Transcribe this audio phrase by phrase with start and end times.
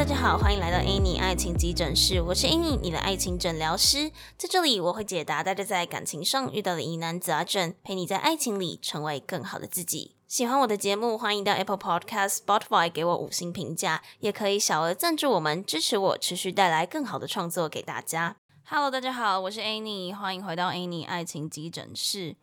[0.00, 4.10] 大家好，欢迎来到 Annie 爱情急诊室，我是 Annie，你的爱情诊疗师。
[4.38, 10.16] 在这里，我会解答大家在感情上遇到的疑难杂症，陪你在爱情里成为更好的自己。
[10.26, 18.36] 喜欢我的节目，欢迎到 Apple Podcast、Spotify 给我五星评价，也可以小额赞助我们，支持我持续带来更好的创作给大家。
[18.70, 22.36] Hello，大家好，我是 Annie，欢迎回到 Annie 爱情急诊室。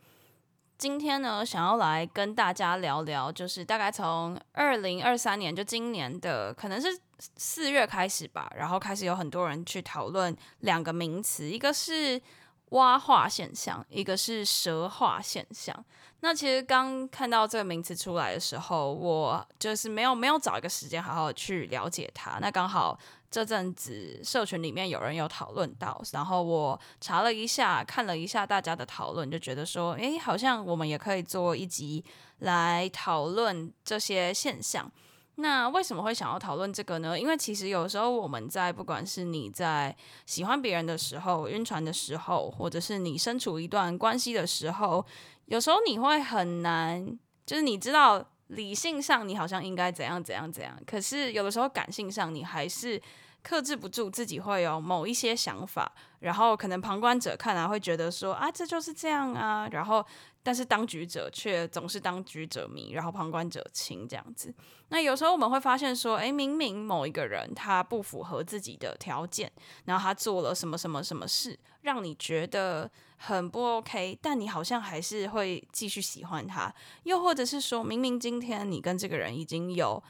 [0.77, 6.99] 今天呢，想要来跟大家聊聊，就是大概从二零二三年，就今年的可能是
[7.35, 12.21] 四月开始吧，然后开始有很多人去讨论两个名词，一个是
[12.69, 15.85] 蛙化现象，一个是蛇化现象。
[16.21, 22.39] 那其实刚看到这个名词出来的时候，我就是没有没有找一个时间好好去了解它。
[22.39, 22.97] 那刚好。
[23.29, 32.05] 这阵子社群里面有人有讨论到，然后我查了一下，看了一下大家的讨论，就觉得说，诶，好像我们也可以做一集
[32.39, 34.89] 来讨论这些现象。
[35.37, 37.19] 那为什么会想要讨论这个呢？
[37.19, 45.05] 因为其实有时候我们在不管是你在喜欢别人的时候、晕船的时候，或者是你身处一段关系的时候，
[45.45, 48.23] 有时候你会很难，就是你知道。
[48.51, 52.97] 理性上你好像应该怎样怎样怎样，可是有的时候感性上你还是
[53.43, 60.01] 克制不住自己会有某一些想法，然后可能旁观者看来会觉得说啊，这就是这样啊，然后
[60.47, 64.53] 但是当局者却总是当局者迷，然后旁观者清这样子。
[64.87, 69.51] 那有时候我们会发现说，诶，明明某一个人他不符合自己的条件，
[69.83, 72.89] 然后他做了什么什么什么事，让你觉得。
[73.19, 76.71] 很不 OK，但你好像还是会继续喜欢他，
[77.01, 80.01] 又或者是说明明今天你跟这个人已经有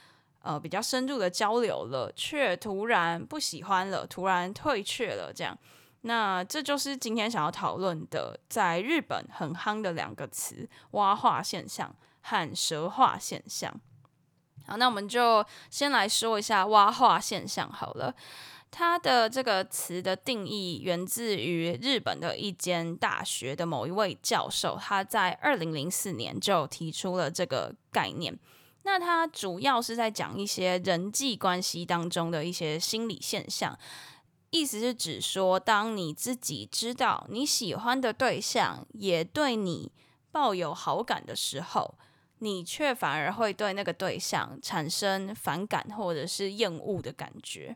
[0.42, 5.58] 呃比较深入的交流了，却突然不喜欢了，突然退却了，这样，
[6.02, 13.74] 那这就是今天想要讨论的，在日本很夯的两个词：蛙化现象和蛇化现象。
[14.66, 18.14] 好，那我们就先来说一下蛙化现象好了。
[18.70, 28.38] 它的这个词的定义源自于日本的一间大学的某一位教授，他在二零零四年就提出了这个概念。
[28.84, 33.78] 那他主要是在讲一些人际关系当中的一些心理现象，
[34.50, 39.92] 意思是指说，当你自己知道你喜欢的对象也对你
[40.32, 41.96] 抱有好感的时候，
[42.40, 47.76] 你却反而会对那个对象产生反感或者是厌恶的感觉。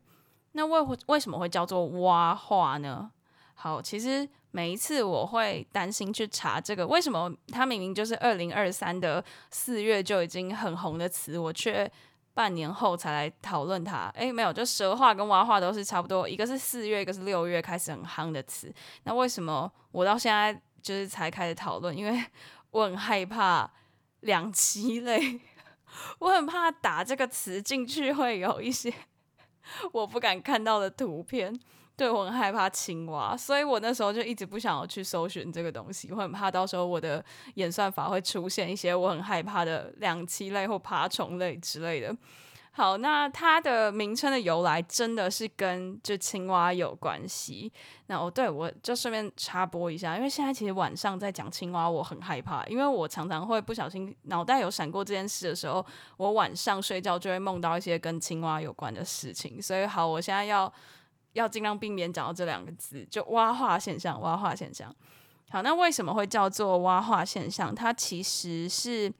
[0.54, 3.12] 那为为什么会叫做挖话呢？
[3.54, 11.90] 好，其实每一次我会担心去查这个，为什么它明明就是二零二三的四月就已经很红的词，我却
[12.34, 14.10] 半年后才来讨论它？
[14.16, 18.74] 诶，没有，就蛇画跟蛙画都是差不多，一个是四月，一个是六月开始很夯的词。
[19.04, 21.96] 那为什么我到现在就是才开始讨论？
[21.96, 22.24] 因为
[22.72, 23.70] 我很害怕
[24.22, 25.40] 两期类，
[26.20, 28.94] 我很怕打这个词进去会有一些。
[29.94, 31.58] 我不敢看到的图片，
[31.96, 37.24] 对，我很害怕青蛙，所以我那时候就一直不想要去搜寻这个东西，我很怕到时候我的
[37.56, 42.16] 演算法会出现一些我很害怕的两栖类或爬虫类之类的。
[42.74, 47.70] 好，那它的名称的由来真的是跟就青蛙有关系。
[48.08, 55.86] 那哦，对，我就顺便插播一下，因为现在其实晚上在讲青蛙，我很害怕，因为我常常会不小心脑袋有闪过这件事的时候，
[56.16, 59.62] 我晚上睡觉就会梦到一些跟青蛙有关的事情。
[59.62, 60.72] 所以好，我现在要
[61.34, 64.96] 要尽量避免讲到这两个字，就蛙化现象，蛙化现象。
[65.50, 67.74] 好，那为什么会叫做蛙化现象？
[67.74, 69.14] 它其实是。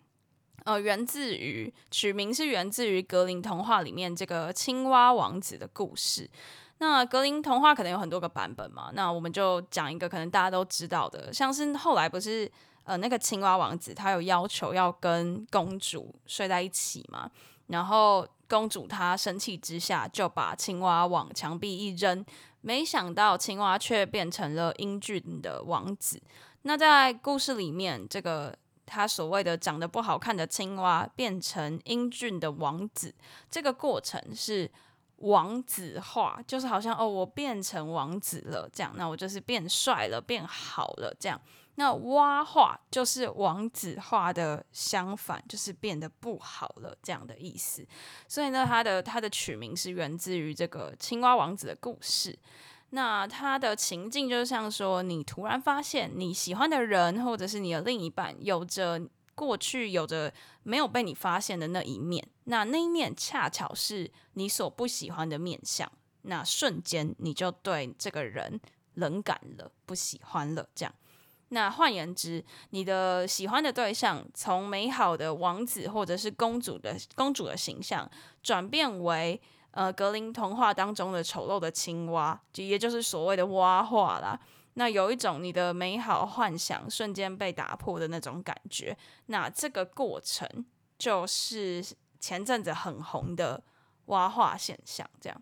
[0.64, 6.30] 呃，源自于取名是源自于格林童话里面这个青蛙王子的故事。
[6.78, 12.48] 那格林童话可能有很多个版本嘛，那我们就讲一个可能大家都知道的，像是后来不是
[12.84, 17.28] 呃那个青蛙王子他有要求要跟公主睡在一起嘛，
[17.72, 22.24] 然后公主她生气之下就把青蛙往墙壁一扔，
[22.62, 26.22] 没想到青蛙却变成了英俊的王子。
[26.62, 28.56] 那在故事里面这个。
[28.84, 33.16] 他所谓的长得不好看的青蛙变成英俊的王子，
[33.50, 34.70] 这个过程是
[35.18, 41.40] 王子化，就是好像哦，我变成王子了这样，那我就是变帅了，变好了这样。
[41.82, 47.84] 那蛙化就是王子化的相反，就是变得不好了这样的意思。
[48.28, 52.38] 所以呢，它的它的取名是源自于这个青蛙王子的故事。
[52.92, 59.02] 那它的情境就像说，你突然发现你喜欢的人，或者是你的另一半，有着
[59.34, 60.32] 过去有着
[60.62, 65.92] 没有被你发现的那一面，那那一面恰巧是你所不喜欢的面相，
[66.22, 68.62] 那瞬间你就对这个人
[68.94, 70.94] 冷感了，不喜欢了，这样。
[71.52, 78.10] 那换言之，你的喜欢的对象从美好的王子或者是公主的公主的形象，
[78.44, 79.40] 转变为。
[79.74, 84.38] 呃格林童话当中的丑陋的青蛙，就也就是所谓的蛙化啦。
[84.74, 90.46] 那有一种你的美好幻想瞬间被打破的那种感觉，那这个过程
[90.98, 91.82] 就是
[92.20, 93.64] 前阵子很红的
[94.08, 95.10] 蛙化现象。
[95.22, 95.42] 这样，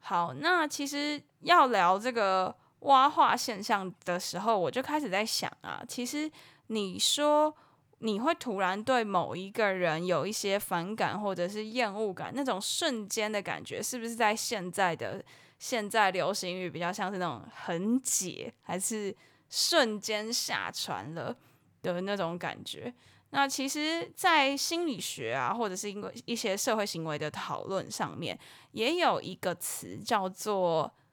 [0.00, 6.30] 好，那其实要聊这个挖化现象的时候，我就开始在想啊，其实
[6.68, 7.54] 你说
[7.98, 15.24] 你会突然对某一个人有一些反感或者是厌恶感，那种瞬间的感觉，是不是在现在的？
[15.58, 19.12] 现在流行语比较像是那种很解，还是
[19.50, 21.36] 瞬间下船了
[21.82, 22.94] 的那种感觉。
[23.30, 28.38] 那其实，在心理学啊，或者是因为一些社会行为的讨论上面，
[28.70, 30.94] 也有一个词叫做“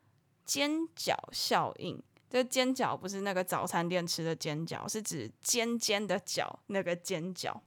[0.45, 2.01] 尖角效应”。
[2.29, 7.61] 这尖角不是那个早餐店吃的尖角，是指尖尖的角那个尖角。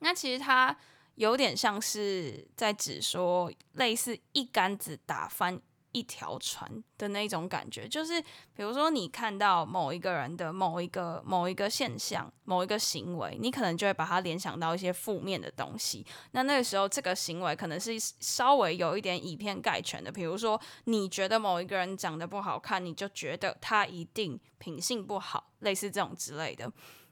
[0.00, 0.76] 那其实它
[1.14, 5.60] 有点像是在指说，类似一竿子打翻。
[5.94, 6.68] 一条船
[6.98, 8.20] 的那种感觉，就是
[8.52, 16.04] 比如说你看到某一个人的某一个某一个现象、某一个行为，你可能就会把它联想到一些负面的东西。
[16.32, 20.10] 那那个时候，这个行为可能是稍微有一点以偏概全的。
[20.10, 26.68] 比如说，你觉得某一个人长得不好看，你就觉得他一定品性不好，类似这种之类的。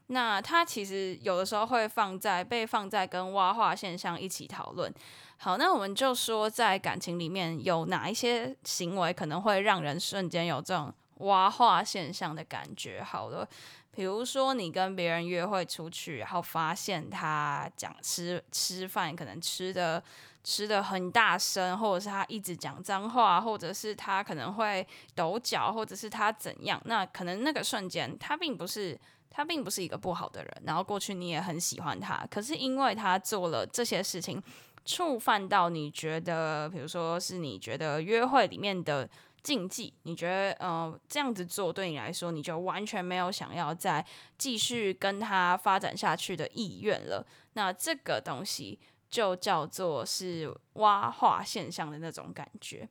[0.07, 4.93] 那他其实有的时候会放在被放在跟蛙化现象一起讨论。
[5.37, 13.03] 好，那我们就说，在感情里面有哪一些行为可能会让人瞬间有这种蛙化现象的感觉？
[13.03, 13.47] 好了，
[13.91, 20.01] 比如说你跟别人约会出去，然后发现他讲吃吃饭可能吃的
[20.43, 24.85] 吃的很大声，或者是他一直讲脏话，或者是他可能会
[25.15, 26.81] 抖脚，或者是他怎样？
[26.85, 28.99] 那可能那个瞬间他并不是
[29.29, 34.41] 他并不是一个不好的人，然后过去你也很喜欢他，可是因为他做了这些事情。
[34.85, 39.09] 触犯到你觉得，比如说是你觉得约会里面的
[39.41, 44.05] 禁忌，你觉得呃这样子做对你来说，你就完全没有想要再
[44.37, 47.25] 继续跟他发展下去的意愿了。
[47.53, 48.77] 那这个东西
[49.13, 52.89] 就叫做是蛙化现象的那种感觉。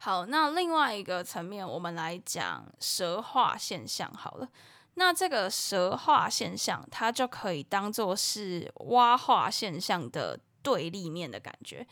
[0.00, 4.46] 好，那另外一个层面，我们来讲蛇化现象好了。
[4.94, 10.38] 那这个蛇化现象，它就可以当做是蛙化现象的。
[10.62, 11.86] 对立面的感觉，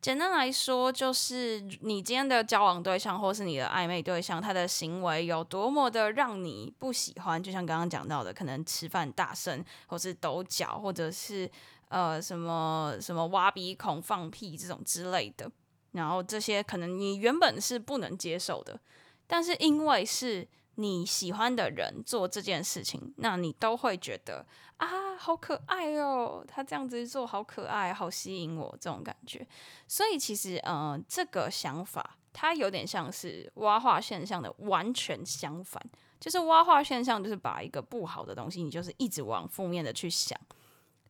[0.00, 11.50] 简单来说，就是你今天的交往对象或是你的暧昧对象，他的行为有多么的让你不喜欢，就像刚刚讲到的，可能吃饭大声，或是抖脚，或者是
[11.94, 15.48] 呃什么什么挖鼻孔、放屁这种之类的，
[15.92, 18.80] 然后这些可能你原本是不能接受的，
[19.26, 20.48] 但是因为是。
[20.76, 24.44] 你喜欢的人做这件事情，那你都会觉得
[24.76, 29.46] 啊，好可爱哦，他这样子做好可爱，好吸引我这种感觉。
[29.86, 35.80] 所以其实，嗯、呃，这个想法它有点像是蛙化现象的完全相反。
[36.18, 40.36] 就是蛙化现象就是把一个不好的东西，你就是一直往负面的去想；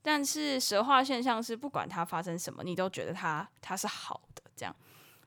[0.05, 4.43] 但是蛇化现象是不管它发生什么，你都觉得它它是好的。
[4.55, 4.77] 这样，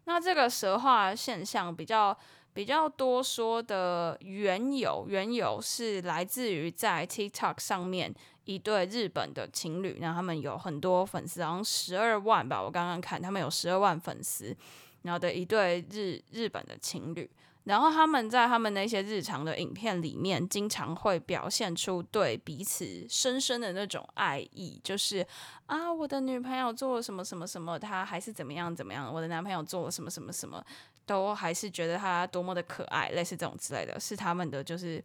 [0.06, 2.18] 那这个蛇化现象比较。
[2.54, 8.12] 比较多说的缘由，缘由是来自于在 TikTok 上面
[8.46, 14.58] 一对日本的情侣，那他们有很多粉丝，好像十二万吧，我刚刚看他们有十二万粉丝，
[15.04, 17.30] 然后的一对日日本的情侣，
[17.68, 25.26] 然后他们在他们那些日常的影片里面，经常会表现出对彼此深深的那种爱意，就是
[25.68, 30.64] 啊，我的女朋友做了什么什么什么，他还是怎么样怎么样，我的男朋友做了什么什么什么。
[31.06, 35.02] 都还是觉得他多么的可爱，类似这种之类的，是他们的就是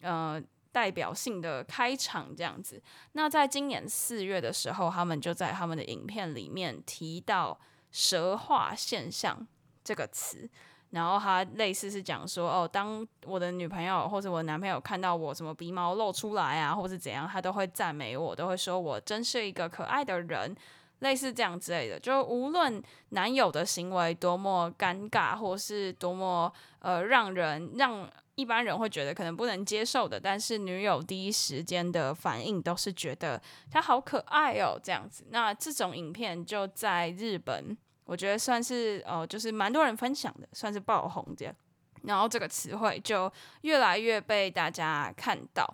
[0.00, 0.42] 呃
[0.72, 2.82] 代表性的开场这样子。
[3.12, 7.56] 那在今年四月的时候，他们就在他们的影片里面提到
[7.92, 9.46] “蛇化现象”
[9.84, 10.50] 这个词，
[10.94, 20.56] 然后他类似是讲说，哦，当我的女朋友或者我男朋友看到我什么鼻毛露出来啊，或是怎样，他都会赞美我，都会说我真是一个可爱的人。
[21.00, 33.38] 类似这样之类的，就无论男友的行为多么尴尬，或是多么呃让人让一般人会觉得可能不能接受的，但是女友第一时间的反应都是觉得
[33.70, 35.26] 他好可爱哦，这样子。
[35.30, 41.54] 那这种影片就在日本，我觉得算是呃就是蛮多人分享的，算是爆红这样。
[42.02, 43.32] 然后这个词汇就
[43.62, 45.66] 越来越被大家看到。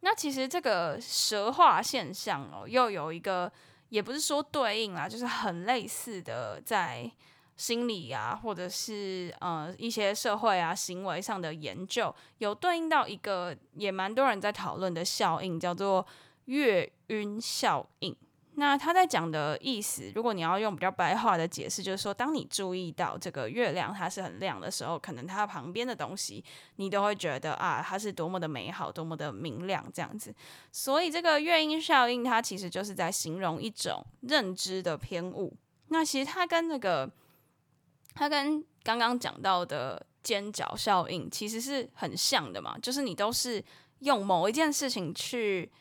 [0.00, 3.52] 那其实这个蛇化现象哦，又有一个。
[3.90, 7.08] 也不是说对应啦，就是很类似的，在
[7.56, 16.04] 心理啊，或者是呃一些社会啊行为上的研究，有对应到一个也蛮多人在讨论的效应，叫做
[16.46, 18.16] 月晕效应。
[18.56, 26.44] 那他在讲的意思，如果你要用比较白话的解释，就是说，当你注意到这个月亮它是很亮的时候，可能它旁边的东西
[26.76, 30.32] 你都会觉得啊，它是多么的美好，多么的明亮这样子。
[30.70, 35.56] 所以这个月晕效应，它其实就是在形容一种认知的偏误。
[35.88, 37.10] 那其实它跟那个，
[38.14, 43.60] 它跟刚刚讲到的尖角效应其实是很像的嘛，就是你都是
[43.98, 45.72] 用某一件事情去。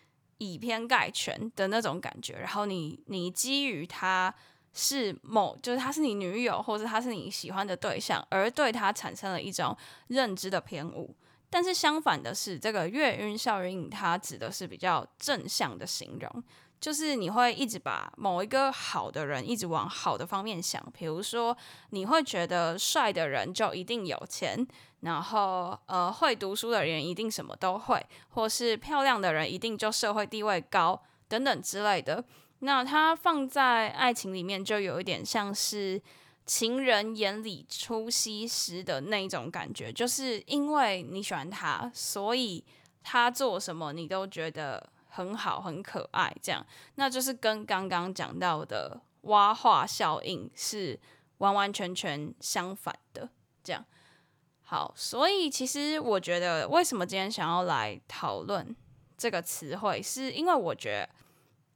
[0.43, 4.33] 以偏概全的那种感觉，然后你你基于他
[4.73, 9.75] 是某，就是他是你女友，或者他是你喜欢的对象，而对他产生了一种
[10.07, 11.15] 认知的偏误。
[11.49, 16.43] 但是相反的是，这个月晕效应，它指的是比较正向的形容。
[16.83, 21.57] 就是你会一直把某一个好的人一直往好的方面想，比如说
[21.91, 24.67] 你会觉得帅的人就一定有钱，
[24.99, 32.21] 然后呃会读书的人一定什么都会，或是漂亮的人一定就社会地位高等等之类的。
[32.59, 36.01] 那它放在爱情里面就有一点像是
[36.45, 42.61] 情人眼里出西施的那种感觉，就是因为你喜欢他，所以
[43.01, 44.91] 他做什么你都觉得。
[45.15, 46.65] 很好，很可爱，这样，
[46.95, 50.99] 那就是跟刚刚讲到的蛙化效应是
[51.37, 53.29] 完完全全相反的。
[53.63, 53.85] 这样，
[54.63, 58.75] 好，所以其实我觉得，为什么今天想要来讨论
[59.15, 61.09] 这个词汇，是因为我觉得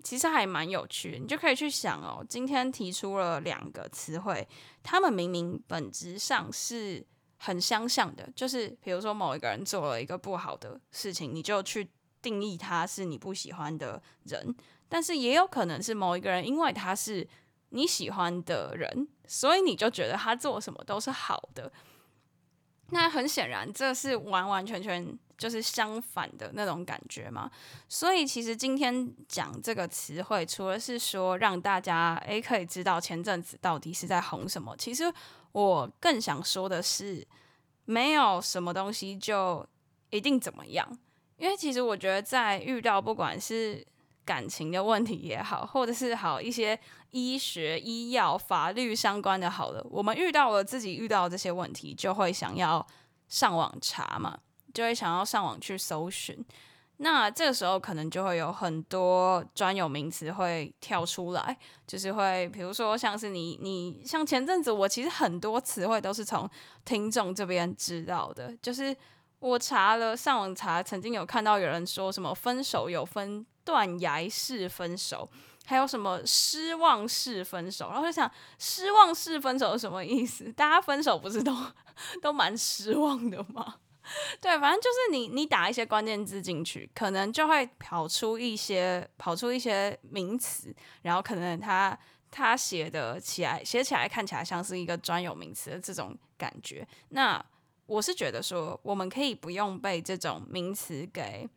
[0.03, 1.19] 其实还蛮有趣的。
[1.19, 4.47] 你就可以去想哦，今天提出了两个词汇，
[4.81, 7.05] 他们明明本质上是
[7.37, 11.87] 很相像的，就是比如说某一个人做了一个不好的事情，你就去。
[12.27, 14.53] 定义他是你不喜欢的人，
[14.89, 17.25] 但是也有可能是某一个人，因为他是
[17.69, 21.71] 你喜欢的人，所以你就觉得他做什么都是好的。
[22.89, 27.49] 那很显然，这是完完全全就是相反的那种感觉嘛。
[27.87, 35.03] 所以其实今天讲这个词汇，除了是说让大家诶可以知道前阵子到底是在红什么，其实
[35.53, 37.25] 我更想说的是，
[37.85, 39.65] 没有什么东西就
[40.09, 40.97] 一定怎么样。
[41.37, 43.85] 因为其实我觉得，在遇到不管是
[44.25, 46.77] 感情的问题也好，或者是好一些
[47.11, 52.85] 医学、医药、法律相关的，好了，我们遇到了自己遇到这些问题，就会想要
[53.27, 54.37] 上网查嘛，
[54.73, 56.43] 就会想要上网去搜寻。
[56.97, 66.49] 那这个时候可能就会有很多专有名词会跳出来，就是会，比如说像是你，你像前阵子我其实很多词汇都是从
[66.83, 68.97] 听众这边知道的，就是。
[69.39, 75.29] 我查了，上网查，曾经有看到有人说什么分手有分断崖式分手，
[75.65, 80.51] 还有什么失望式分手，然后就想失望式分手是什么意思？
[80.53, 81.55] 大家分手不是都
[82.19, 83.75] 都蛮失望的吗？
[84.41, 91.95] 对，反正就是你你打一些关键字进去，可能就会跑出一些跑出一些名词，然后可能他
[92.31, 97.45] 他写的起来写起来看起来像是一个专有名词的这种感觉，那。
[97.87, 101.49] 我是觉得说，我们可以不用被这种名词给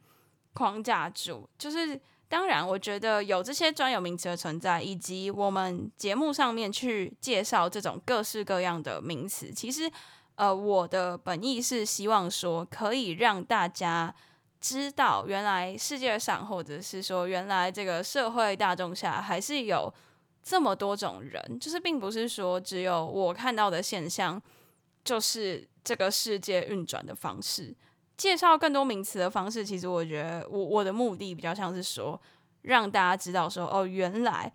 [0.55, 1.49] 框架住。
[1.59, 9.91] 就是当然，我觉得有这些专有名词的存在，以及我们节目上面去介绍这种各式各样的名词，其实，
[10.37, 14.15] 呃，我的本意是希望说，可以让大家
[14.61, 19.93] 知道，原来世界上，或者是说，原来这个社会大众下，还是有
[20.45, 24.41] 这么多种人，就是并不是说只有我看到的现象。
[25.03, 27.75] 就是这个世界运转的方式，
[28.17, 32.21] 介绍更多名词的方式，其实我觉得我我的目的比较像是说，
[32.63, 34.53] 让大家知道说，哦，原来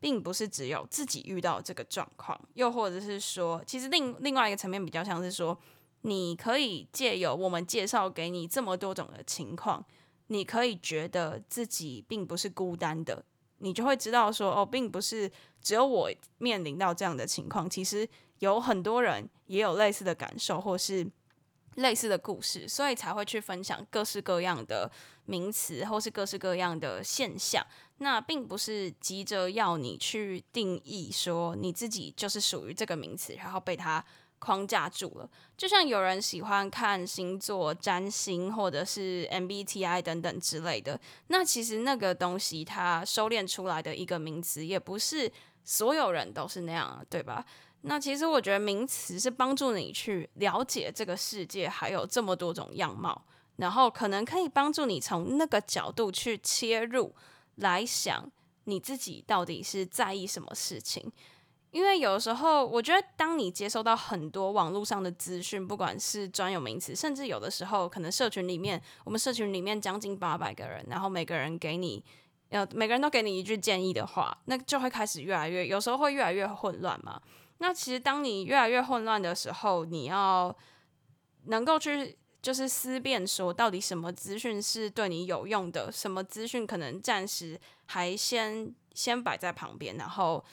[0.00, 5.56] 并不是只有自己遇到这个状况，又或者是说，其实另另外一个层面比较像是说，
[6.00, 9.84] 你可以借由我们介绍给你这么多种的情况，
[10.28, 13.24] 你可以觉得自己并不是孤单的，
[13.62, 15.30] 你就会知道说，哦，并不是
[15.62, 18.06] 只有我面临到这样的情况，其实。
[18.42, 21.08] 有很多人也有类似的感受，或是
[21.76, 24.90] 类似的故事，所以才会去分享各式各样的
[25.26, 27.64] 名词，或是各式各样的现象。
[27.98, 34.04] 那并不是急着要你去定义说你自己就是属于这个名词，然后被它
[34.42, 35.30] 框架住了。
[35.56, 45.30] 就像有人喜欢看星座、占星，或者是 MBTI 等等之类的，那其实那个东西它收敛出来的一个名词，也不是
[45.62, 47.46] 所有人都是那样，对吧？
[47.82, 53.24] 那其实我觉得名词是帮助你去了解这个世界还有这么多种样貌，
[53.56, 57.14] 然后可能可以帮助你从那个角度去切入
[57.56, 58.28] 来想
[58.64, 61.12] 你自己到底是在意什么事情。
[61.72, 72.04] 因为有时候我觉得，当你接收到很多网络上的资讯，不管是专有名词，甚至有的时候可能社群里面，我们社群里面将近八百个人，然后每个人给你
[72.50, 77.18] 呃，每个人都给你一句建议的话，那就会开始越来越，有时候会越来越混乱嘛。
[77.56, 80.54] 那其实当你越来越混乱的时候，你要
[81.46, 90.44] 能够去就是思辨，说到底什么资讯是对你有用的，什么资讯可能暂时还先先摆在旁边，然后。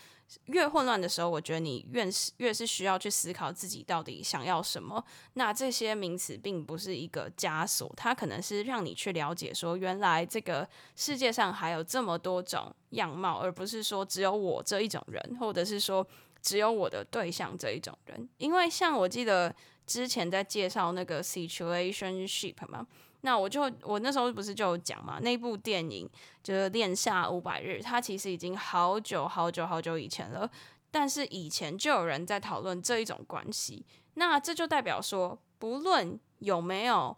[0.45, 5.03] 越混乱的时候，我觉得你越是越是需要去思考自己到底想要什么。
[5.33, 16.05] 那这些名词并不是一个枷锁，它可能是让你去了解说，原来这个世界上还有这么多种样貌，而不是说只有我这一种人，或者是说
[16.41, 18.29] 只有我的对象这一种人。
[18.37, 19.55] 因为像我记得
[19.87, 22.85] 之前在介绍那个 situationship 嘛。
[23.21, 26.09] 那我就我那时候不是就有讲嘛，那部电影
[26.41, 30.49] 就是《恋夏五百日》，它其实已经好久好久好久以前了，
[30.89, 33.85] 但是以前就有人在讨论这一种关系。
[34.13, 37.15] 那这就代表说，不论有没有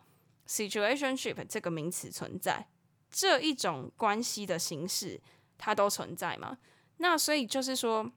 [0.48, 2.68] situationship 这个名词存在，
[3.10, 5.22] 这一种关系的形式
[5.58, 6.58] 它都存在嘛。
[6.98, 8.12] 那所以就是说。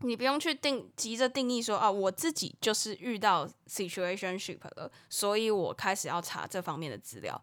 [0.00, 7.40] 你不用去定急着定义说啊，我自己就是遇到 situationship 了，所以我开始要查这方面的资料。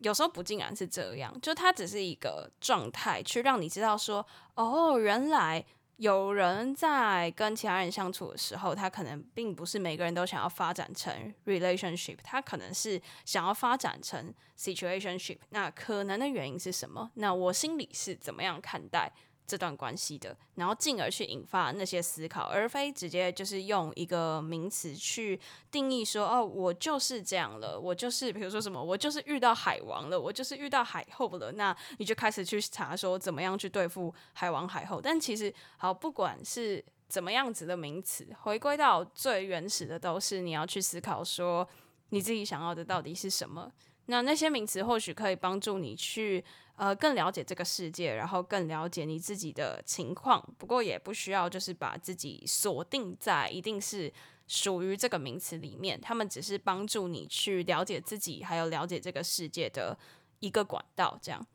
[0.00, 5.64] 有时候不尽然是这样，就它只是一个状态，去让你知道说，哦，原来
[5.96, 15.38] 有人在跟其他人相处的时候，他可能并不是每个人都想要发展成 relationship，他可能是想要发展成 situationship。
[15.50, 17.10] 那可能的原因是什么？
[17.14, 19.10] 那我心里是怎么样看待？
[19.46, 25.38] 这段关系的，然后进而去引发那些思考，而非直接就是用一个名词去
[25.70, 35.00] 定义说，哦，我就是这样了，我就是比如说什么，我就是遇到海王了，我就是遇到海后了，那你就开始去查说怎么样去对付海王海后。
[35.00, 41.68] 但其实，好，不管是怎么样子的名词，回归到最原始的，都是你要去思考说
[42.08, 43.70] 你自己想要的到底是什么。
[44.06, 46.44] 那那些名词或许可以帮助你去。
[46.76, 50.44] 呃，更了解这个世界，然后更了解你自己的情况。
[50.58, 54.12] 不过也不需要就是把自己锁定在一定是
[54.48, 56.00] 属于这个名词里面。
[56.00, 59.96] 他们只是帮助你去了解自己，还有了解这个世界的
[60.40, 61.16] 一个管道。
[61.22, 61.46] 这样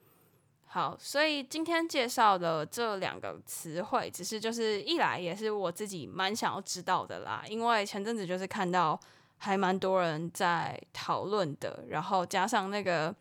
[0.67, 7.43] 好，所以今天介绍的这两个词汇，只是就是一来也是我自己蛮想要知道的啦。
[7.49, 8.97] 因为前阵子就是看到
[9.39, 13.15] 还蛮多人在讨论的，然后加上那个。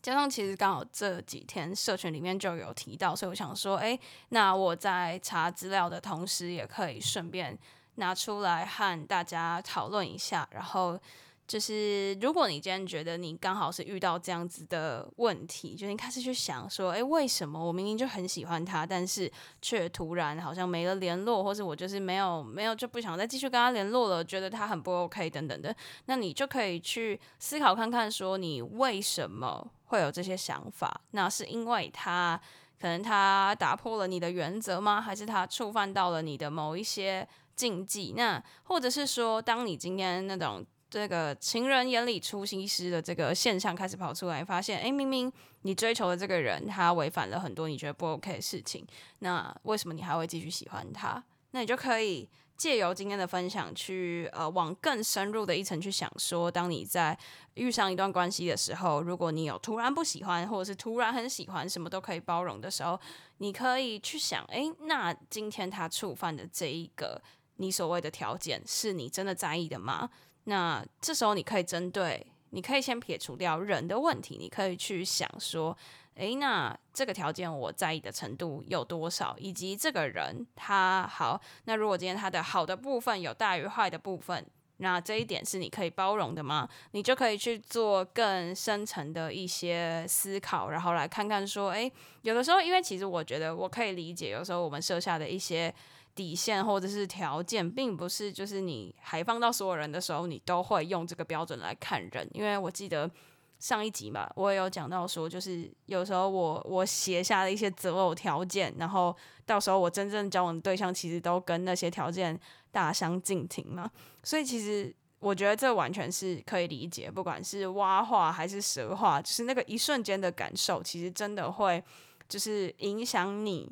[0.00, 7.58] 加上其实刚好这几天社群里面就有提到，所以我想说，哎，那我在查资料的同时，也可以顺便
[7.94, 10.98] 拿出来和大家讨论一下，然后。
[11.46, 19.30] 就是如果你今天觉得你刚好是遇到这样子的问题，就你开始去想说，诶，为什么我明明就很喜欢他，但是
[19.60, 25.74] 却突然好像没了联络，或是我就是没有没有就不想再继续跟他联络了，觉得他很不 OK 等等的，
[26.06, 30.98] 那你就可以去思考看看，说你为什么会有这些想法？
[31.10, 32.40] 那是因为他
[32.80, 34.98] 可能他打破了你的原则吗？
[34.98, 38.14] 还是他触犯到了你的某一些禁忌？
[38.16, 40.64] 那或者是说，当你今天那种。
[40.94, 48.86] 这个情人眼里出西施的这个现象开始跑出来，发现，诶，明明你追求的这个人，他违反了很多你觉得不 OK 的事情，
[49.18, 51.20] 那为什么你还会继续喜欢他？
[51.50, 57.18] 那你就可以借由今天的分享去，呃，往更深入的一层去想说，当你在
[57.54, 62.96] 遇上一段关系的时候，如果你有突然不喜欢，或者是突然很喜欢，什么都可以包容的时候，
[63.38, 67.20] 你可以去想，诶，那今天他触犯的这一个
[67.56, 70.08] 你所谓的条件，是你真的在意的吗？
[70.44, 75.76] 那这时候你可以针对，你可以先撇除掉人的问题，你可以去想说，
[76.16, 86.68] 诶，那这个条件我在意的程度有多少，以及这个人他好，那如果今天他的好的部分有大于坏的部分，那这一点是你可以包容的吗？
[86.92, 91.90] 你就可以去做更深层的一些思考，然后来看看说，诶，
[92.22, 95.74] 有的时候，因为其实我觉得我可以理解，有时候我们设下的一些。
[96.14, 102.28] 底线或者是条件，并不是就是你还放到所有人的时候，你都会用这个标准来看人。
[102.32, 103.10] 因为我记得
[103.58, 112.38] 上一集嘛，我也有讲到说，就是有时候我我写下了一些择偶条件，然后到时候我真正交往的对象其实都跟那些条件
[112.70, 113.90] 大相径庭嘛。
[114.22, 121.82] 所以其实我觉得这完全是可以理解，不管是蛙化还是蛇化，就是那个一瞬间的感受，其实真的会
[122.28, 123.68] 就是影响你。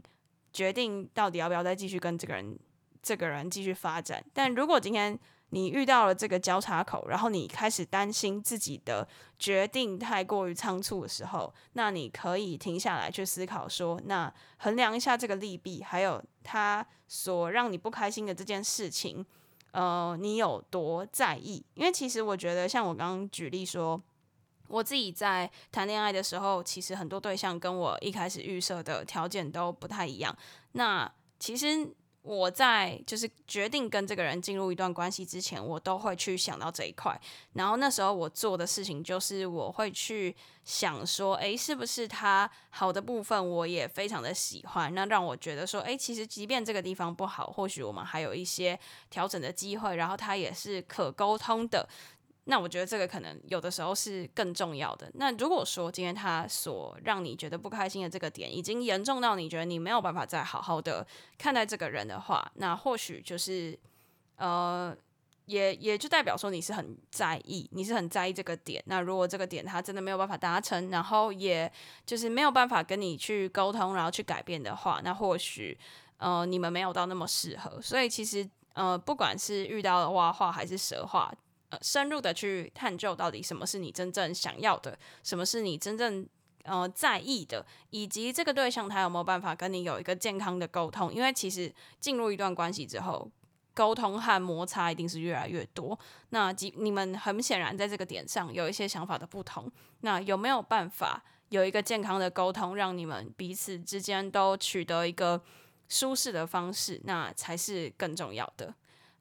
[0.52, 2.58] 决定到底要不要再继续跟这个人，
[3.02, 4.24] 这个人继续发展。
[4.32, 5.18] 但如果今天
[5.50, 9.06] 你遇到了这个交叉口，然后你开始担心自己的
[9.38, 19.24] 决定太过于仓促的时候，那你可以停下来去思考说，那衡量一下这个利弊，还有他所让你不开心的这件事情，
[19.72, 21.64] 呃，你有多在意？
[21.74, 24.00] 因为其实我觉得，像我刚刚举例说。
[24.72, 30.34] 我自己在谈恋爱的时候，其实很多对象跟我一开始预设的条件都不太一样。
[30.72, 31.86] 那其实
[32.22, 37.20] 我在就是决定跟这个人进入一段关系之前，我都会去想到这一块。
[37.52, 44.94] 然后那时候我做的事情就是我会去想说，诶，是不是他好的部分我也非常的喜欢？
[44.94, 48.78] 那让我觉得说，诶，其实即便这个地方不好，或许我们还有一些
[49.10, 49.96] 调整的机会。
[49.96, 51.86] 然后他也是可沟通的。
[52.44, 55.08] 那我觉得这个可能有的时候是更重要的。
[55.14, 61.06] 那如果说今天他所让你觉得不开心的这个点，已经严重到你觉得你没有办法再好好的
[61.38, 63.78] 看待这个人的话，那或许就是，
[64.34, 64.92] 呃，
[65.46, 68.82] 也也就代表说你是很在意，你是很在意这个点。
[68.86, 71.70] 那如果这个点他真的没有办法达成，然后也
[72.04, 75.78] 就是没有办法跟你去沟通，然后去改变的话，那或许
[76.16, 77.80] 呃你们没有到那么适合。
[77.80, 81.32] 所以其实呃不管是遇到了蛙化还是蛇化。
[81.80, 86.26] 深入的去探究到底什么是你真正想要的，什么是你真正
[86.64, 91.12] 呃在意的，以及这个对象他有没有办法跟你有一个健康的沟通？
[91.12, 93.30] 因为其实进入一段关系之后，
[93.74, 95.98] 沟通和摩擦一定是越来越多。
[96.28, 105.40] 那即你们很显然在这个点上有一些想法的不同，那有没有办法有一个健康的沟通，让你们彼此之间都取得一个
[105.88, 108.74] 舒适的方式，那才是更重要的。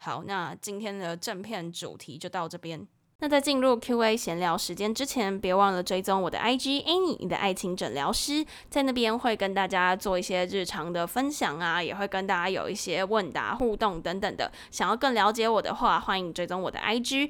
[0.03, 2.87] 好，那今天的正片主题就到这边。
[3.19, 14.51] 那在进入 Q&A 闲聊时间之前，别忘了追踪我的 IG Annie，你的爱情诊疗师，在那边会跟大家做一些日常的分享啊，也会跟大家有一些问答互动等等的。
[14.71, 17.29] 想要更了解我的话，欢迎追踪我的 IG。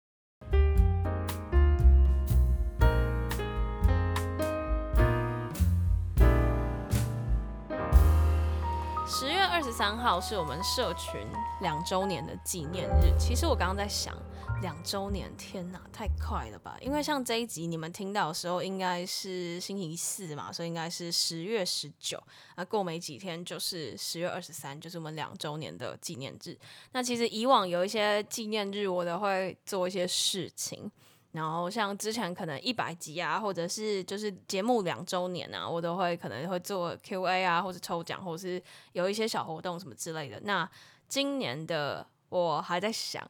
[9.51, 11.27] 二十三号是我们社群
[11.59, 13.13] 两周年的纪念日。
[13.19, 14.17] 其实我刚刚在想，
[14.61, 16.77] 两周年，天哪，太快了吧！
[16.79, 22.17] 因为像这一集你们听到的时候，应该是星期四嘛，所以应该是十月十九。
[22.55, 26.57] 那过没几天就是十月二十三，就是我们两周年的纪念日。
[26.93, 30.89] 那其实以往有一些纪念日，我都会做一些事情。
[31.31, 38.61] 然后像之前可能一百集啊，或者是就是节目两周年啊，我都会可能会做 Q&A 啊，或者抽奖，或者是
[38.93, 40.39] 有一些小活动什么之类的。
[40.43, 40.69] 那
[41.07, 43.25] 今年的我还在想。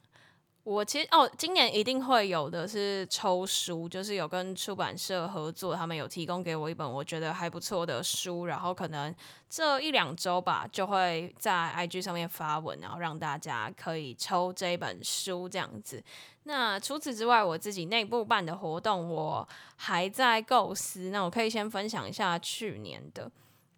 [0.64, 9.14] 我其实哦，今年一定会有的是抽书，就是有跟出版社合作，他们有提供给我一本我觉得还不错的书，然后可能
[9.50, 16.04] 这一两周吧，就会在 IG 上面发文，然后让大家可以抽这本书这样子。
[16.44, 19.48] 那除此之外，我自己内部办的活动我
[19.78, 23.32] 还在构思，那我可以先分享一下去年的，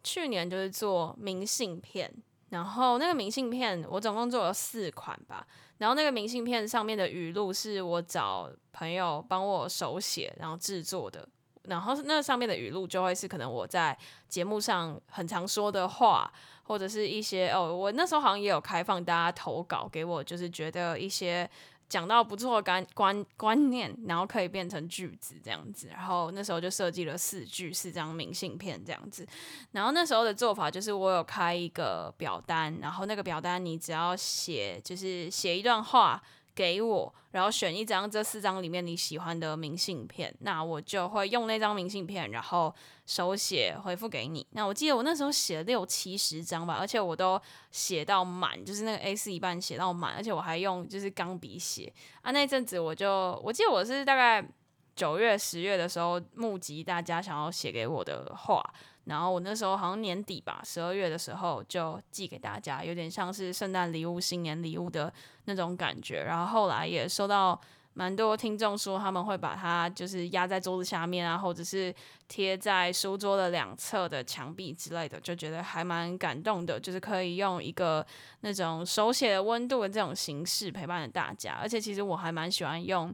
[0.03, 2.13] 去年就是做明信片，
[2.49, 5.47] 然后那个明信片我总共做了四款吧。
[5.77, 11.27] 然后那个明信片上面的语录是我找朋友帮我手写，然后制作的。
[11.63, 16.31] 然后那上面的语录就会是可能我在节目上很常说的话，
[16.63, 21.49] 或者是一些哦，我那时候好像也有开放大家投稿给我，就是觉得一些。
[21.89, 29.27] 讲到不错的观观观念，然后可以变成句子这样子，然后那时候就设计了四句四张明信片这样子，
[29.71, 36.21] 然后那时候的做法就是我有开一个表单，然后那个表单你只要写就是写一段话。
[36.55, 42.73] 给我，然后选一张这四张里面你喜欢的明信片，那我就会用那张明信片，然后
[43.05, 44.45] 手写回复给你。
[44.51, 52.31] 那我记得我那时候写了六七十张吧，而且我都写到满，就是那个 A4 一半写到满，而且我还用就是钢笔写啊。
[52.31, 54.47] 那阵子我就我记得我是大概
[54.95, 58.63] 九月十月的时候募集大家想要写给我的话。
[59.05, 65.13] 然后我那时候好像年底吧，十二月的时候就寄给大家，有点像是圣诞礼物、新年礼物的
[65.45, 66.23] 那种感觉。
[66.23, 67.59] 然后后来也收到
[67.95, 71.93] 蛮多听众说，他们会把它就是压在桌子下面啊，或者是
[72.29, 76.79] 贴在书桌的两侧的墙壁之类的，就觉得还蛮感动的。
[76.79, 78.05] 就是可以用一个
[78.39, 81.59] 那种手写的温度的这种形式陪伴着大家。
[81.61, 83.13] 而且其实我还蛮喜欢用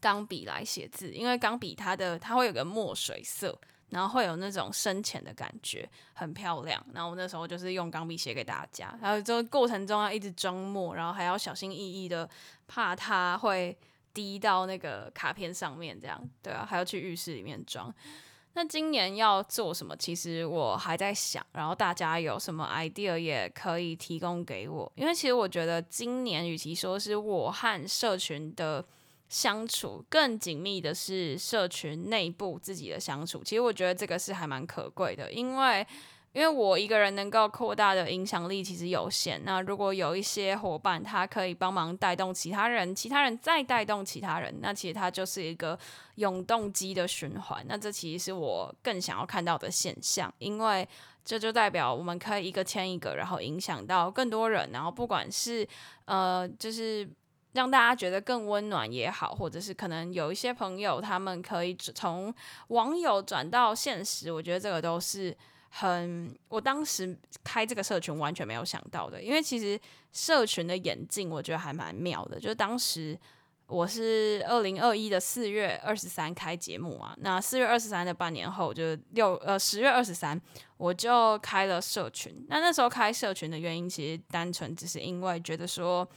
[0.00, 3.58] 钢笔来写字，因为钢笔它的它会有个墨水色。
[3.90, 6.84] 然后会有那种深浅的感觉，很漂亮。
[6.92, 12.28] 然后我那时候就是用钢笔写给大家，然后这个过程中要一直装墨，然后还要小心翼翼的，
[12.66, 13.76] 怕它会
[14.12, 17.94] 滴到那个卡片上面，这样对啊，还要去浴室里面装。
[18.54, 19.96] 那今年要做什么？
[19.96, 24.90] 其实我还在想，然后大家有什么 idea 也可以提供给我。
[24.96, 28.84] 因为其实我觉得今年与其说是我和社群的
[29.28, 33.42] 相处，更紧密的是社群内部自己的相处。
[33.44, 35.86] 其实我觉得这个是还蛮可贵的，因为。
[36.34, 45.76] 因为我一个人能够扩大的影响力其实有限，那如果有一些伙伴，他可以帮忙带动其他人，其他人再带动其他人，那其实它就是一个
[46.16, 47.64] 永动机的循环。
[47.66, 50.86] 那这其实是我更想要看到的现象，因为
[51.24, 55.66] 这就代表我们可以一个牵一个，然后影响到更多人，然后不管是
[56.04, 57.08] 呃，就是
[57.58, 62.32] 让大家觉得更温暖也好，或者是可能有一些朋友他们可以从
[62.68, 65.36] 网友转到现实，我觉得这个都是。
[65.70, 69.78] 很，我当时开这个社群完全没有想到的，因为其实
[70.12, 72.40] 社群的演进，我觉得还蛮妙的。
[72.40, 73.16] 就是当时
[73.66, 80.40] 我是二零二一的四月二十三开节目嘛，那四月二十三的半年后，就六呃十月二十三，
[80.78, 82.46] 我就开了社群。
[82.48, 86.08] 那那时候开社群的原因，其实单纯只是因为觉得说，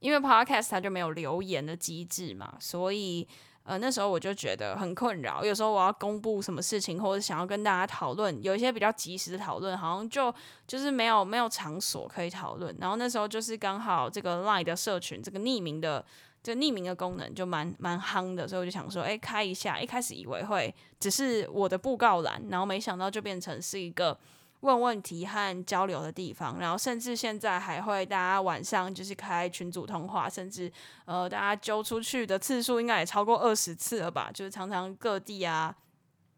[0.00, 3.26] 因为 Podcast 它就没有留言的机制嘛，所以。
[3.66, 10.30] 呃，那时候我就觉得很困扰，有时候我要公布什么事情，或者想要跟大家讨论，有一些比较及时的讨论，好像就
[10.66, 12.76] 就是没有没有场所可以讨论。
[12.78, 16.04] 然后那时候就是刚好这个 Line 的社群，这个匿名的
[16.42, 19.80] 这匿名的功能就蛮蛮夯的，所以我就想说，哎，开一下。
[19.80, 24.18] 一开始以为会只是我的布告栏，然后没想到就变成是一个。
[24.64, 30.72] 问问题和交流的地方，然后甚至现在还会大家晚上就是开群组通话，甚至
[31.04, 34.30] 呃大家揪出去的次数应该也超过二十次了吧？
[34.32, 35.76] 就是常常各地啊，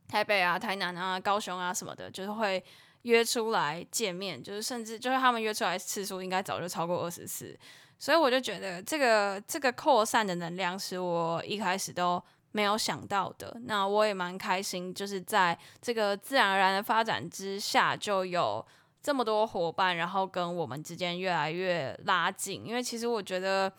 [0.08, 2.60] 台北啊、台南啊、高雄啊什么的，就是会
[3.02, 7.56] 约出来见面，就是甚至就是他们约出来次数应该早就超过二十次，
[7.96, 12.20] 所以我就觉得这个这个扩散的能量是我一开始都。
[12.56, 18.64] 没有想到的，那我也蛮开心，就是在这个自然而然的发展之下，就有
[19.02, 22.64] 这么多伙伴，然后跟我们之间越来越拉近。
[22.64, 23.70] 因为其实我觉得，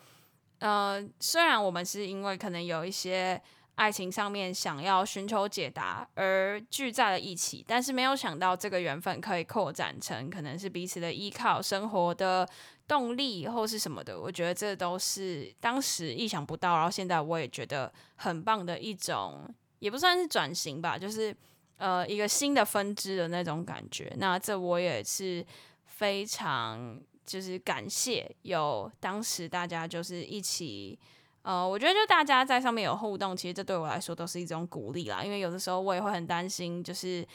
[0.60, 3.42] 呃，虽然我们是因为可能有一些
[3.74, 12.48] 爱情上面想要寻求解答而聚在了一起，但是没有想到这个缘分可以扩展成可能是彼此的依靠、生活的。
[12.88, 19.46] 动力或是什么的，我觉得这都是当时意想不到，然后现在我也觉得很棒的一种，
[19.78, 21.36] 也不算是转型吧，就是
[21.76, 24.10] 呃一个新的分支的那种感觉。
[24.16, 25.44] 那这我也是
[25.84, 30.98] 非常就是感谢有当时大家就是一起，
[31.42, 35.22] 呃，我觉得就大家在上面有互动，其实这对我来说都是一种鼓励啦。
[35.22, 37.26] 因为有的时候我也会很担心，就是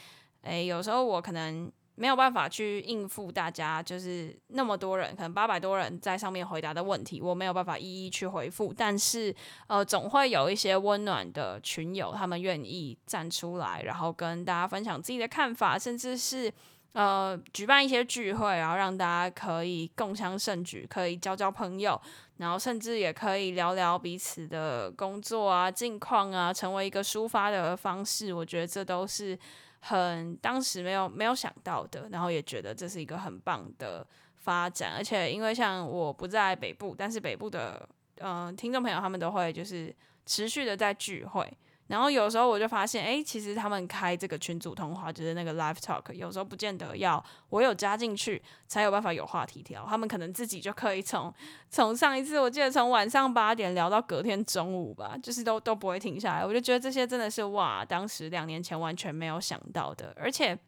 [0.42, 1.72] 诶，有时候我可能。
[1.96, 8.74] 没有办法去应付大家，就是那么多人，可能八百多人在上面回答的问题，我没有办法一一去回复。
[8.76, 9.32] 但是，
[9.68, 16.52] 呃，总会有一些温暖的群友，他们愿意站出来，然后跟大家分享自己的看法，甚至是
[16.94, 22.00] 呃举办一些聚会，然后让大家可以共襄盛举，可以交交朋友，
[22.38, 28.34] 然后甚至也可以聊聊彼此的工作啊、近况啊，成为一个抒发的方式。
[28.34, 29.38] 我觉得这都是。
[29.86, 37.86] 很当时没有没有想到的，然后也觉得这是一个很棒的发展，而且因为像我不在北部，但是北部的
[38.20, 39.94] 嗯、听众朋友他们都会就是
[40.24, 41.46] 持续的在聚会。
[41.88, 51.32] 然后有时候我就发现，哎，其实他们开这个群组通话，就是那个 live talk，有时候不见得要我有加进去才有办法有话题聊，他们可能自己就可以从
[51.68, 56.46] 从上一次我记得从晚上八点聊到隔天中午吧，就是都都不会停下来。
[56.46, 60.14] 我就觉得这些真的是哇，当时两年前完全没有想到的。
[60.16, 60.58] 而且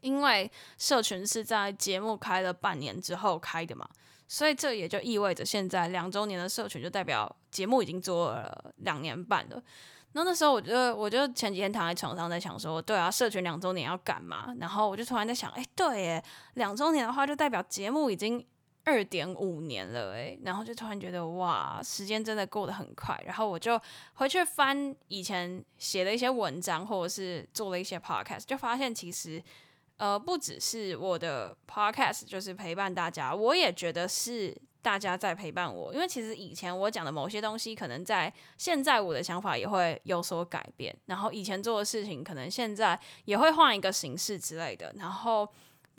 [0.00, 3.86] 因为社群是在节目开了半年之后开的嘛，
[4.26, 9.62] 所以这也就意味着现在两周年的社群就代表节目已经做了两年半了。
[10.12, 14.54] 那那时候，我就我就前几天躺在床上在想说，对啊，社群两周年要干嘛？
[14.58, 18.44] 然后我就突然在想，哎，对耶，两周年的话就代表节目已经
[18.84, 23.22] 二点五年了，哎，然后就突然觉得哇，时间真的过得很快。
[23.26, 23.80] 然后我就
[24.14, 29.42] 回去翻以前写的一些文章，或者是做了一些 podcast，就发现其实
[29.98, 34.56] 呃不只是我的 podcast 就是陪伴大家，我也觉得是。
[34.80, 44.94] 大家在陪伴我，因为其实以前我讲的某些东西，可能在现在我的想法也会有所改变，然后以前做的事情，可能现在也会换一个形式之类的。
[44.96, 45.48] 然后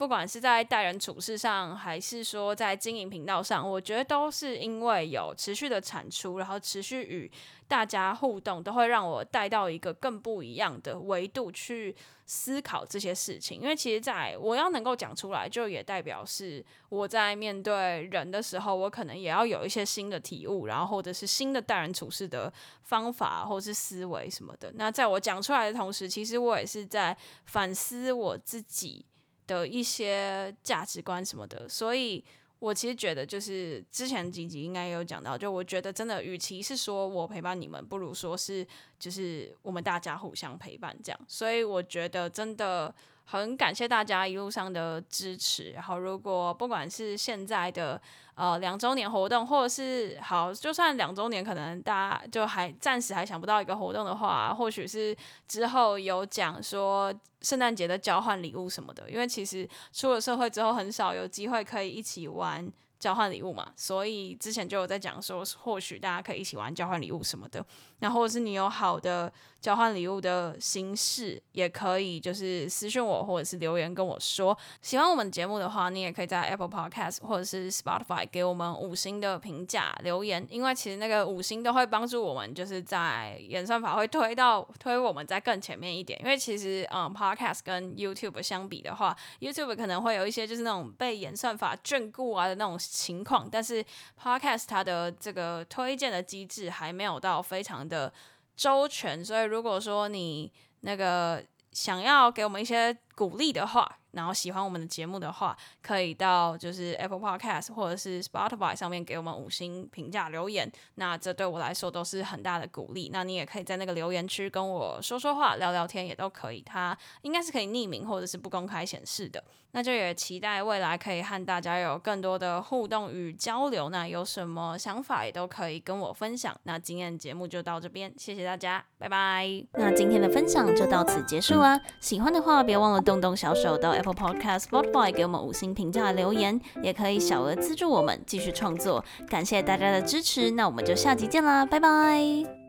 [0.00, 7.30] 不管是在待人处事上，还是说在经营频道上，我觉得都是因为有持续的产出，然后持续与
[7.68, 13.60] 大家互动，都会让我带到一个更不一样的维度去思考这些事情。
[13.60, 22.50] 因为其实在我要能够讲出来，就也代表是我在面对人的时候，我可能也要有一些新的体悟，然后或者是新的待人处事的
[22.84, 24.72] 方法，或是思维什么的。
[24.76, 29.04] 那在我讲出来的同时，其实我也是在反思我自己。
[29.50, 32.24] 的一些价值观什么的，所以
[32.60, 38.64] 我其实觉得，就是之前几集应该有讲到，就我觉得真的，与其是说我陪伴你们，不如说是
[38.96, 41.20] 就是我们大家互相陪伴这样。
[41.26, 42.94] 所以我觉得真的
[43.30, 45.70] 很感谢大家一路上的支持。
[45.70, 48.00] 然后，如果不管是现在的。
[48.36, 55.14] 呃，两周年活动，或者是好，就算两周年，可能大家就还暂时还想不到一个活动的话，或许是
[55.46, 57.12] 之后有讲说
[57.42, 62.66] 圣诞节的交换礼物什么的，因为其实出了社会之后，很少有机会可以一起玩。
[62.98, 67.64] 交换礼物嘛，所以之前就有在讲说，或许大家可以一起玩交换礼物什么的，
[67.98, 74.56] 然后或者是你有好的交换礼物的形式，也可以就是私信我，或者是留言跟我说。
[74.82, 86.18] 喜欢我们节目的话，你也可以在 Apple Podcast 或者是 Spotify 给我们五星的评价留言，因为其实那个五星都会帮助我们，就是在演算法会推到推我们在更前面一点。
[86.20, 92.78] 因为其实嗯，Podcast 跟 YouTube 相比的话，YouTube 可能会有一些就是那种被演算法眷顾啊的那种。
[92.80, 93.84] 情况，但是
[94.20, 98.12] Podcast 它的这个推荐的机制还没有到非常的
[98.60, 101.42] 周全，所以如果说你那个
[101.72, 113.10] 想要给我们一些鼓励的话，然后喜欢我们的节目的话，可以到就是 Apple Podcast 或者是 Spotify 上面给我们五星评价留言，那这对我来说都是很大的鼓励。
[113.12, 116.62] 那你也可以在那个留言区跟我说说话、聊聊天，也都可以。
[116.62, 119.42] 它应该是可以匿名或者是不公开显示的。
[119.72, 123.88] 那就也期待未来可以和大家有更多的互动与交流。
[123.88, 126.52] 那有什么想法也都可以跟我分享。
[126.64, 129.46] 那今天的节目就到这边，谢谢大家，拜拜。
[129.74, 131.80] 那今天的分享就到此结束啦。
[132.00, 139.04] 喜欢的话，别忘了动动小手到 Apple Podcast、Spotify 给我们五星评价留言，也可以小额资助我们继续创作。
[139.28, 142.59] 感谢大家的支持，那我们就下集见啦，拜拜。